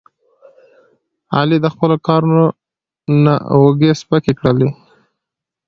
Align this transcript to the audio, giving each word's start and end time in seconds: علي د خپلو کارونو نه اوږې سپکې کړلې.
علي 1.37 1.57
د 1.63 1.67
خپلو 1.73 1.95
کارونو 2.07 2.45
نه 3.23 3.33
اوږې 3.55 3.91
سپکې 4.01 4.33
کړلې. 4.39 4.69